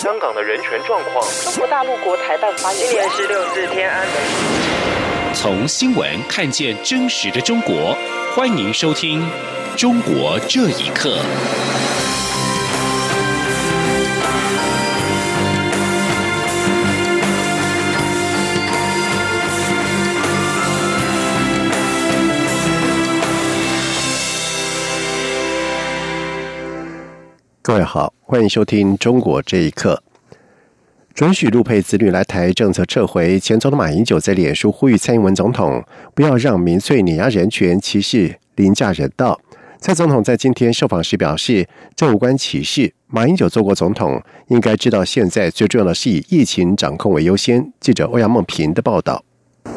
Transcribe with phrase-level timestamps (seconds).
[0.00, 1.22] 香港的人权状况。
[1.44, 2.90] 中国大陆国台办发言人。
[2.90, 5.34] 今年是六日天安门。
[5.34, 7.94] 从新闻看见真实的中国，
[8.34, 9.20] 欢迎收听
[9.76, 11.18] 《中国这一刻》。
[27.62, 30.02] 各位好，欢迎收听《中国这一刻》。
[31.12, 39.38] 准许陆配子女来台政策撤回，前总统马英九在脸书呼吁蔡英文总统不要让民粹碾压人权、歧视、凌驾人道。
[39.78, 42.94] 蔡总统在今天受访时表示，这无关歧视。
[43.08, 47.70] 马英九做过总统，应该知道现在最重要的是以疫情掌控为优先。
[47.78, 49.22] 记者欧阳梦平的报道。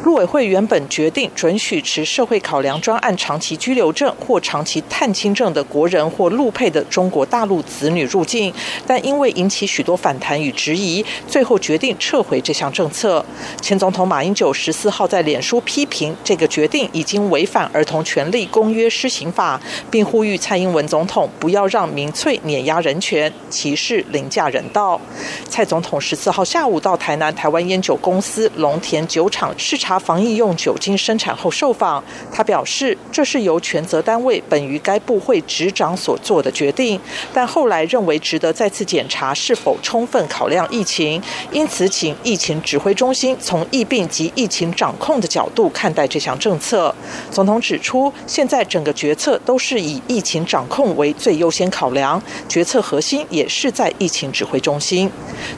[0.02, 8.52] 陆委会原本决定准许持社会考量专案长期居留证或长期探亲证的国人或陆配的中国大陆子女入境，
[8.86, 13.24] 但因为引起许多反弹与质疑，最后决定撤回这项政策。
[13.62, 19.58] 前总统马英九十四号在脸书批评这个决定已经违反《儿童权利公约施行法》，
[19.90, 25.00] 并呼吁蔡英文总统不要让民粹碾压人权、歧视、凌驾人道。
[25.48, 29.94] 蔡总统十四号下午到台南台湾烟酒公司龙田酒厂视查。
[30.04, 37.00] 防疫用酒精生产后受访，他表示这是由权责单位本于该部会执掌所做的决定，
[37.32, 46.94] 但后来认为值得再次检查是否充分考量疫情，因此请疫情指挥中心从疫病及疫情掌控的角度看待这项政策。
[47.30, 55.10] 总统指出，现在整个决策都是以疫情掌控为最优先考量，决策核心也是在疫情指挥中心。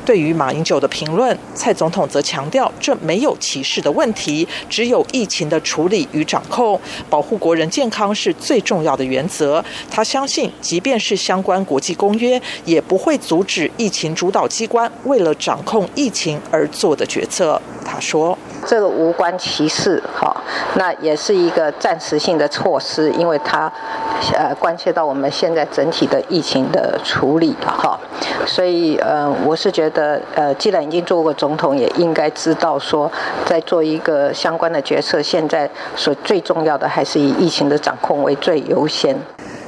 [0.04, 4.46] 对于马英九的评论，蔡总统则强调这没有歧视的问问题。
[4.70, 9.64] 只有疫情的处理与掌控，保护国人健康是最重要的原则。
[9.90, 17.60] 他相信，即便是相关国际公约，也不会阻止疫情主导机关为了掌控疫情而做的决策。
[17.84, 20.36] 他说：“这个无关歧视，哈，
[20.74, 23.70] 那也是一个暂时性的措施，因为它
[24.34, 27.98] 呃关切到我们现在整体的疫情的处理，哈，
[28.44, 33.10] 所以呃，我是觉得呃，既然已经做过总统，也应该知道说，
[33.44, 39.16] 在做一个相关的决策，现在所最重要的还是以疫情的掌控为最优先。”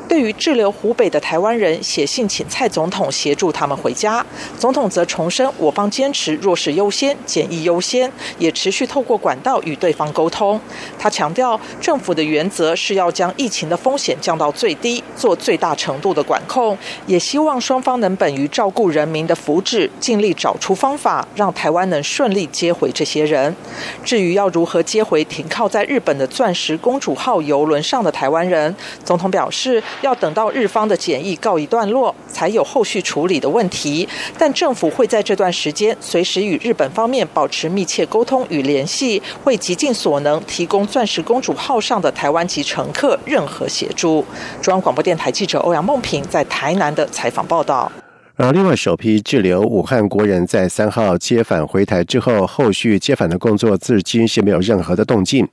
[0.08, 4.24] 对于滞留湖北的台湾人写信请蔡总统协助他们回家，
[4.58, 10.58] 总统则重申我方坚持弱势优先、简易优先，也持续透过管道与对方沟通。
[10.98, 16.76] 他强调，政府的原则是要将疫情的风险降到最低，做最大程度的管控，
[17.06, 23.54] 也希望双方能本于照顾人民的福祉，尽力找出方法，让台湾能顺利接回这些人。
[24.02, 29.82] 至于要如何接回停靠在日本的“钻石公主号”游轮上的台湾人，总统表示。
[30.02, 34.08] 要等到日方的检疫告一段落，才有后续处理的问题。
[34.38, 44.24] 但政府会在这段时间随时与日本方面保持密切沟通与联系，会极尽所能提供“钻石公主号”上的台湾籍乘客任何协助。
[44.62, 47.90] 中央广播电台记者欧阳梦平在台南的采访报道。
[48.36, 55.44] 而另外，首批滞留武汉国人在三号接返回台之后，后续接返的工作至今是没有任何的动静。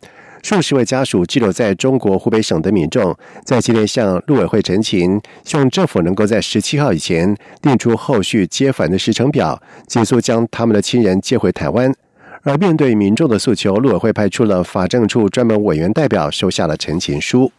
[0.45, 11.91] 数十位家属滞留在中国湖北省的民众，在今天向陆委会陈情，希望政府能够在十七号以前定出后续接返的时程表，尽速将他们的亲人接回台湾。
[12.44, 17.51] 而面对民众的诉求，陆委会派出了法政处专门委员代表，收下了陈情书。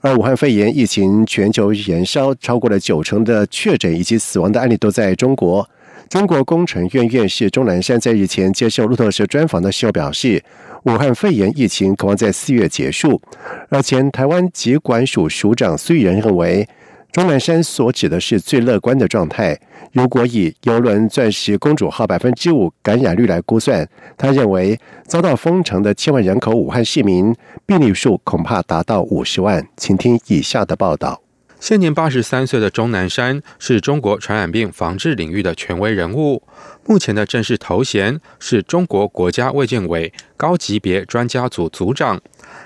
[0.00, 5.68] 而武汉肺炎疫情全球燃烧，超过了九成的确诊以及死亡的案例都在中国。
[6.10, 10.44] 中国工程院院士钟南山在日前接受路透社专访的时候表示。
[10.84, 13.20] 武汉肺炎疫情渴望在四月结束，
[13.68, 16.66] 而前台湾疾管署署长苏玉仁认为，
[17.12, 19.60] 钟南山所指的是最乐观的状态。
[19.92, 29.68] 如果以游轮“钻石公主号”百分之五感染率来估算，他认为遭到封城的千万人口武汉市民病例数恐怕达到五十万。
[29.76, 31.20] 请听以下的报道。
[31.60, 36.42] 现年八十三岁的钟南山是中国传染病防治领域的权威人物，
[36.86, 42.18] 目前的正式头衔是中国国家卫健委高级别专家组组长。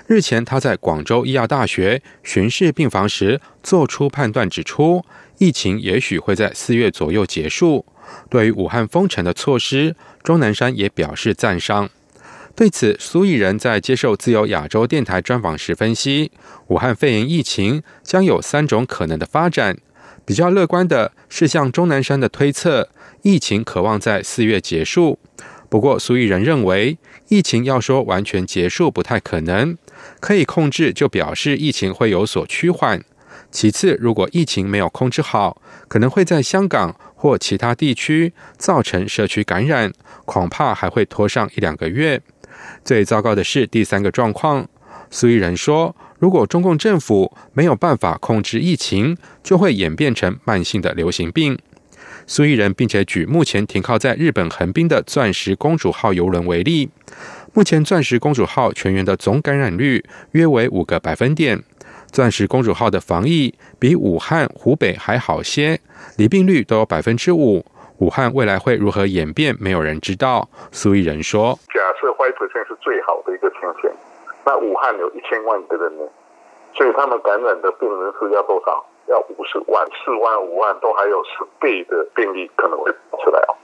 [0.07, 5.03] 日前，他在广州医药大学巡视病房时，做出判断，指出
[5.39, 7.85] 疫情也许会在四月左右结束。
[8.29, 9.93] 对于武汉封城的措施，
[10.23, 11.89] 钟南山也表示赞赏。
[12.55, 16.31] 对此，苏益仁在接受自由亚洲电台专访时分析，
[16.67, 19.77] 武汉肺炎疫情将有三种可能的发展。
[20.23, 22.87] 比较乐观的是，像钟南山的推测，
[23.23, 25.19] 疫情渴望在四月结束。
[25.67, 26.97] 不过，苏益仁认为，
[27.27, 29.77] 疫情要说完全结束不太可能，
[30.21, 33.03] 可以控制就表示疫情会有所趋缓。
[33.51, 39.91] 其次，如果疫情没有控制好，可能会在香港或其他地区造成社区感染，
[40.23, 42.21] 恐怕还会拖上一两个月。
[42.83, 44.67] 最糟糕的是第三个状况，
[45.09, 51.57] 苏伊人说，如果中共政府没有办法控制疫情，就会演变成慢性的流行病。
[52.27, 56.89] 苏伊人并且举目前停靠在日本横滨的钻石公主号游轮为例，
[57.53, 61.63] 目前钻石公主号全员的总感染率约为五个百分点。
[62.11, 65.79] 钻石公主号的防疫比武汉、湖北还好些，
[66.15, 67.65] 离病率都有百分之五。
[67.99, 70.49] 武汉未来会如何演变，没有人知道。
[70.71, 73.89] 苏伊人说：“假设 five percent 是最好的一个情形，
[74.45, 76.03] 那武汉有一千万个人呢，
[76.73, 78.85] 所以他们感染的病人数要多少？
[79.07, 82.91] 要五十万、四万、五万，都还有十倍的病例可能会
[83.23, 83.55] 出来哦。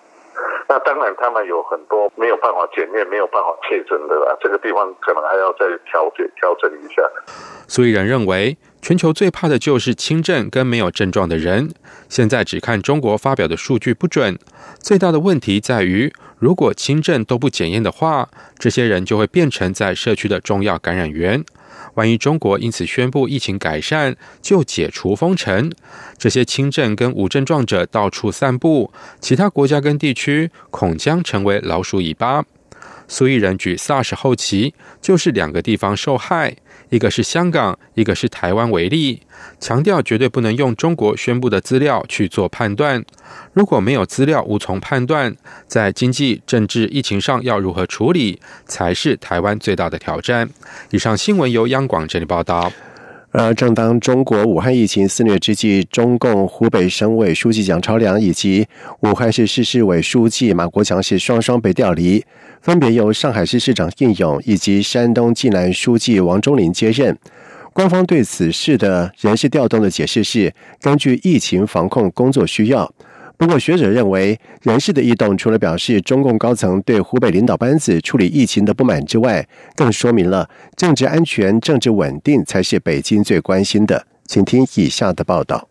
[0.69, 7.03] 那当然，他们有很多没有办法检验、没有办法确诊的啦，这个地方可能还要再调节、调整一下。”
[7.67, 11.71] 苏伊人认为，全球最怕的就是轻症跟没有症状的人。
[12.09, 14.37] 现在只看中国发表的数据不准，
[14.81, 21.43] 最大的问题在于，如果轻症都不检验的话，这些人就会变成在社区的重要感染源。
[21.95, 25.71] 万一中国因此宣布疫情改善，就解除封城，
[26.17, 32.45] 这些轻症跟无症状者到处散布，其他国家跟地区恐将成为老鼠尾巴。
[33.11, 36.55] 苏伊人举 SARS 后期就是两个地方受害。
[36.87, 39.21] 一个是香港，一个是台湾为例，
[39.59, 43.03] 强调绝对不能用中国宣布的资料去做判断。
[43.51, 45.35] 如果没有资料，无从判断，
[45.67, 50.49] 在经济、政治、疫情上要如何处理，才是台湾最大的挑战。
[50.91, 52.71] 以上新闻由央广这里报道。
[53.31, 58.67] 而正当中国武汉疫情肆虐之际，中共湖北省委书记蒋超良以及
[59.01, 62.23] 武汉市市市委书记马国强是双双被调离。
[62.61, 67.17] 分别由上海市市长应勇以及山东济南书记王忠林接任。
[67.73, 72.93] 官方对此事的人事调动的解释是根据疫情防控工作需要。
[73.41, 80.47] 不过，学者认为人事的异动除了表示中共高层对湖北领导班子处理疫情的不满之外，更说明了
[80.77, 84.05] 政治安全、政治稳定才是北京最关心的。
[84.27, 85.67] 请听以下的报道。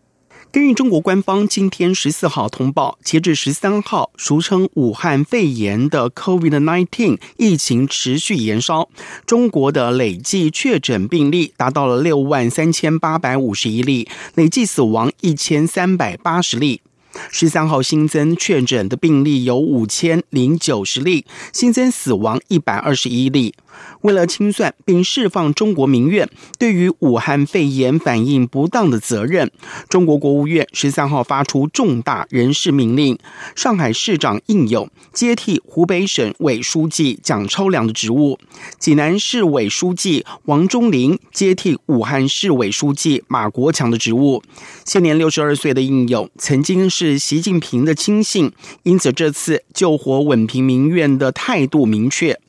[0.51, 8.89] 根据中国官方今天十四号通报，截至十三号，俗称武汉肺炎的 COVID-19 疫情持续延烧，
[9.25, 16.81] 中国的累计确诊病例达到了六万三千八百五十一例，累计死亡一千三百八十例。
[17.29, 23.53] 十三号新增确诊的病例有五千零九十例，新增死亡一百二十一例。
[24.01, 29.51] 为了清算并释放中国民怨对于武汉肺炎反应不当的责任，
[29.89, 33.17] 中国国务院十三号发出重大人事命令：
[33.55, 38.37] 上海市长应勇接替湖北省委书记蒋超良的职务；
[38.79, 44.41] 济南市委书记王忠林接替武汉市委书记马国强的职务。
[44.85, 48.51] 现年六十二岁的应勇曾经是习近平的亲信，
[48.83, 52.39] 因此这次救火稳平民怨的态度明确。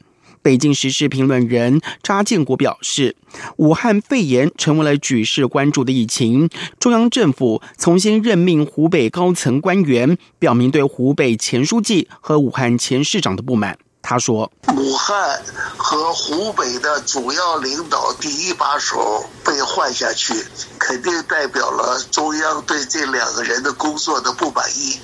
[0.42, 3.16] 北京时事评论人查建国表示，
[3.56, 6.50] 武汉肺炎成为了举世关注的疫情。
[6.78, 13.78] 中央政府重新任命湖北高层官员，表明对湖北前书记和武汉前市长的不满。
[14.04, 15.40] 他说：“武汉
[15.76, 20.34] 和湖北的主要领导第一把手被换下去，
[20.76, 24.98] 肯定代表了中央对这两个人的工作的不满意。”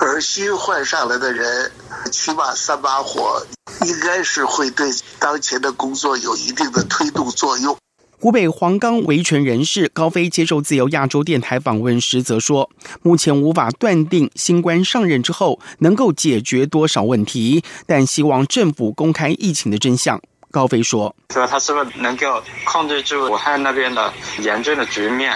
[0.00, 1.70] 而新换上来的人，
[2.10, 3.46] 起码三把火，
[3.84, 7.76] 应该是会对当前的工作有一定的推动作用。
[8.18, 12.70] 湖北黄冈维权人士高飞接受自由亚洲电台访问时则说
[13.02, 20.20] ：“目前无法断定新官上任之后能够解决多少问题，但希望政府公开疫情的真相。”
[20.52, 25.34] 高飞说：“说他是不是能够控制住武汉那边的严峻的局面？”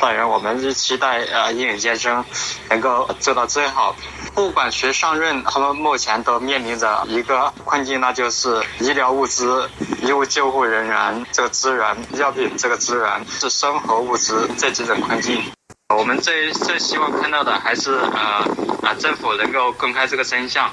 [0.00, 2.24] 当然，我们是期待呃，英语先生
[2.70, 3.94] 能够做到最好。
[4.38, 9.68] 不管谁上任，他们目前都面临着一个困境，那就是医疗物资、
[10.00, 15.42] 医务救护人员这个资源、药品这个资源是生活物资这几种困境。
[15.92, 18.46] 我们最最希望看到的还是呃
[18.84, 20.70] 啊，政府能够公开这个真相。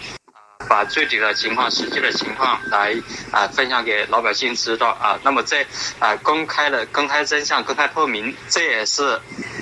[0.70, 2.96] 把具体的情况、实际的情况来
[3.32, 5.18] 啊分享给老百姓知道啊。
[5.24, 5.66] 那么在
[5.98, 9.20] 啊公开的、公开真相、公开透明，这也是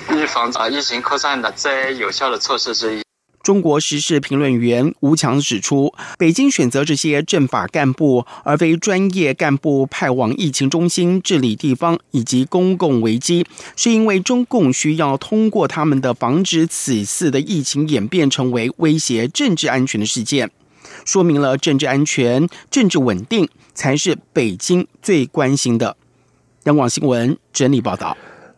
[0.10, 3.03] 预防啊疫情扩散的最有效的措施之一。
[3.44, 13.46] 中国时事评论员吴强指出，北京选择这些政法干部而非专业干部派往疫情中心治理地方以及公共危机，
[13.76, 20.50] 是因为中共需要通过他们的防止此次的疫情演变成为威胁政治安全的事件。
[21.04, 25.98] 说明了政治安全、政治稳定才是北京最关心的。
[26.64, 28.16] 央广新闻整理报道。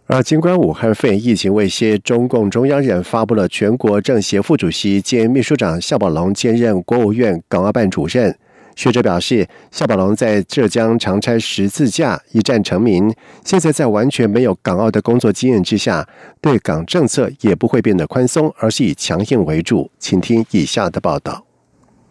[0.08, 8.38] 而尽管武汉肺炎疫情未歇，中共中央人发布了全国政协副主席兼秘书长夏宝龙兼任国务院港澳办主任。
[8.76, 13.12] 学者表示，夏宝龙在浙江长差十字架一战成名，
[13.44, 16.08] 现在在完全没有港澳的工作经验之下，
[16.40, 19.90] 对港政策也不会变得宽松，而是以强硬为主。
[19.98, 21.46] 请听以下的报道。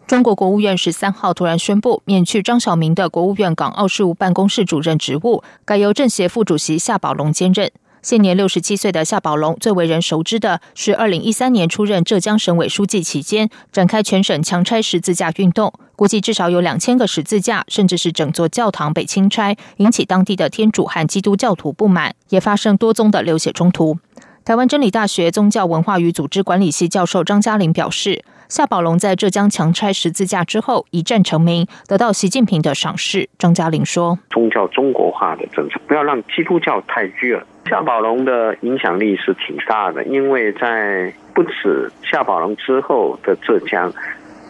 [0.05, 7.71] 中国国务院十三号突然宣布免去张晓明的国务院港澳事务办公室主任职务，改由政协副主席夏宝龙兼任。
[8.05, 23.97] 现年六十七岁的夏宝龙，最为人熟知的是二零一三年出任浙江省委书记期间，展开全省强拆十字架运动，估计至少有两千个十字架，甚至是整座教堂被清拆，引起当地的天主和基督教徒不满，也发生多宗的流血冲突。
[24.43, 28.23] 台湾真理大学宗教文化与组织管理系教授张嘉玲表示。
[28.47, 33.27] 夏宝龙在浙江强拆十字架之后一战成名，得到习近平的赏识。
[33.39, 37.43] 张嘉玲说：“宗教中国化的政策，不要让基督教太热。
[37.69, 43.91] 夏宝龙的影响力是挺大的，因为在不止夏宝龙之后的浙江，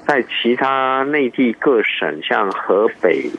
[0.06, 3.30] 在其他内地各省，像河北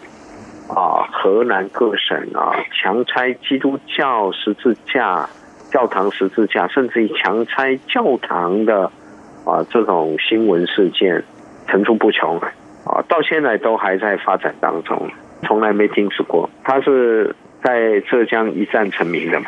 [0.68, 5.28] 啊、河南各省啊，强拆基督教十字架、
[5.70, 8.90] 教堂十字架，甚至于强拆教堂的。”
[9.46, 11.22] 啊，这种新闻事件
[11.68, 12.36] 层出不穷，
[12.84, 15.08] 啊，到现在都还在发展当中，
[15.44, 16.50] 从来没停止过。
[16.64, 17.32] 他是
[17.66, 19.46] 在浙江一战成名的嘛，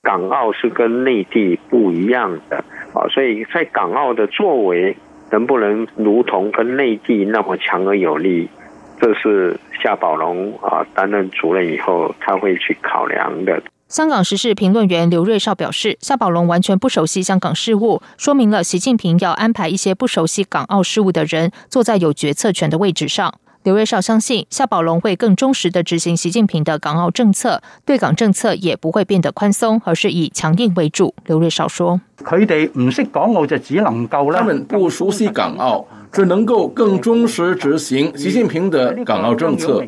[0.00, 2.58] 港澳是跟内地不一样的
[2.94, 4.96] 啊，所以在港澳的作为
[5.32, 8.48] 能不能如同跟内地那么强而有力，
[9.00, 13.60] 这是夏宝龙啊担任主任以后他会去考量的。
[13.88, 23.34] 香港时事评论员刘瑞绍表示，夏宝龙完全不熟悉香港事务，说明了习近平要安排一些不熟悉港澳事务的人坐在有决策权的位置上。
[23.66, 31.12] 刘瑞绍相信，夏宝龙会更忠实的执行习近平的港澳政策，对港政策也不会变得宽松，而是以强硬为主。
[31.26, 39.84] 刘瑞绍说：“佢哋唔識港澳就只能夠他們不熟悉港澳。”只能够更忠实执行习近平的港澳政策，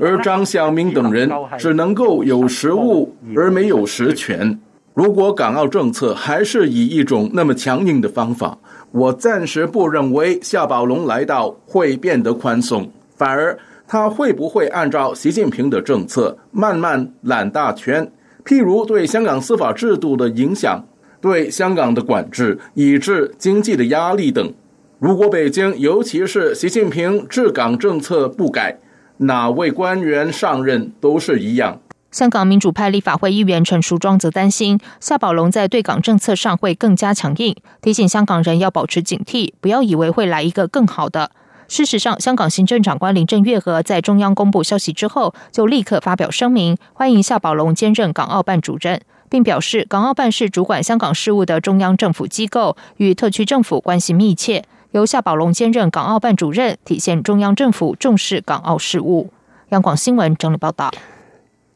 [0.00, 4.58] 而张晓明等人只能够有实务而没有实权。
[4.92, 8.58] 如果港澳政策还是以一种那么强硬的方法，
[8.90, 18.10] 我暂时不认为夏宝龙来到会变得宽松，反而他会不会按照习近平的政策慢慢揽大权？
[18.46, 20.82] 譬如对香港司法制度的影响、
[21.20, 24.54] 对香港的管制，以致经济的压力等。
[24.98, 28.78] 如果北京，尤其是习近平治港政策不改，
[29.18, 31.78] 哪位官员上任都是一样。
[32.10, 41.30] 香港民主派立法会议员陈淑庄则担心，夏宝龙在对港政策上会更加强硬，提醒香港人要保持警惕，不要以为会来一个更好的。
[41.70, 54.64] 事实上，香港行政长官林郑月娥在中央公布消息之后，就立刻发表声明，欢迎夏宝龙兼任港澳办主任，并表示港澳办是主管香港事务的中央政府机构，与特区政府关系密切。
[54.90, 59.32] 由夏宝龙兼任港澳办主任，体现中央政府重视港澳事务。
[59.68, 60.90] 央广新闻整理报道。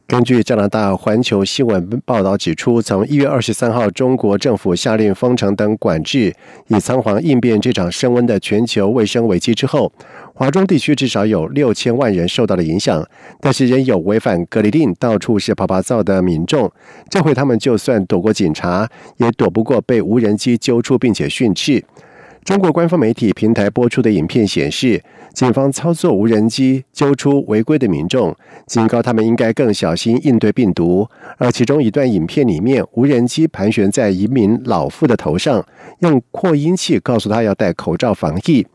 [0.07, 6.35] 根据加拿大环球新闻报道指出，从一月二十三号中国政府下令封城等管制，
[6.69, 9.91] 以仓皇应变这场升温的全球卫生危机之后，
[10.35, 13.03] 华中地区至少有六千万人受到了影响。
[13.41, 16.71] 但是仍有违反隔离令、到处是跑跑灶的民众。
[17.09, 21.83] 这回他们就算躲过警察，也躲不过被无人机揪出并且训斥。
[22.45, 28.37] 中国官方媒体平台播出的影片显示，警方操作无人机揪出违规的民众，
[28.67, 31.09] 警告他们应该更小心应对病毒。
[31.39, 35.65] 而其中一段影片里面，无人机盘旋在一名老妇的头上，
[36.01, 38.67] 用扩音器告诉他要戴口罩防疫。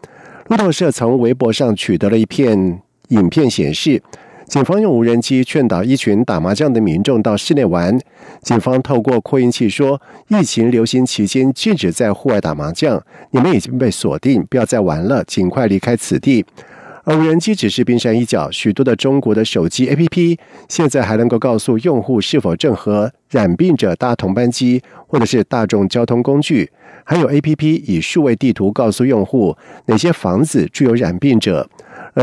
[0.47, 4.01] 路透社从微博上取得了一片影片，显示。
[4.49, 7.95] 警方用无人机劝导一群打麻将的民众到室内玩。
[8.41, 16.43] 警方透过扩音器说：“疫情流行期间禁止在户外打麻将，你们已经被锁定，不要再玩了，尽快离开此地。”
[17.05, 20.37] 而无人机只是冰山一角，许多的中国的手机 APP
[20.67, 26.71] 现在还能够告诉用户是否正和染病者搭同班机，或者是大众交通工具。
[27.03, 31.67] 还有 APP 以数位地图告诉用户哪些房子住有染病者。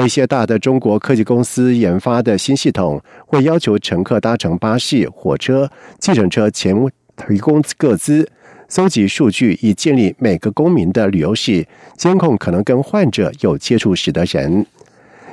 [0.04, 6.74] 一些大的中国科技公司研发的新系统，会要求乘客搭乘巴士、火车、计程车前
[7.16, 8.28] 提供各资，
[8.68, 14.66] 搜集数据，以建立每个公民的旅游史，监控可能跟患者有接触史的人。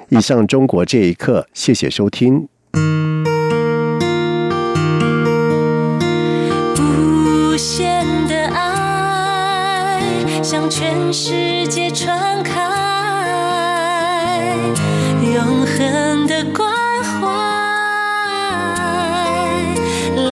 [0.10, 2.48] 以上中国这一刻，谢谢收听。
[6.80, 10.00] 无限的爱
[10.44, 12.93] 向全世界传开。
[15.34, 16.73] 永恒的光。